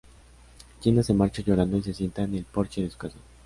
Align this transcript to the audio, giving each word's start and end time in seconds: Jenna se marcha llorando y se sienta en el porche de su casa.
Jenna 0.81 1.03
se 1.03 1.13
marcha 1.13 1.43
llorando 1.45 1.77
y 1.77 1.83
se 1.83 1.93
sienta 1.93 2.23
en 2.23 2.33
el 2.33 2.43
porche 2.45 2.81
de 2.81 2.89
su 2.89 2.97
casa. 2.97 3.19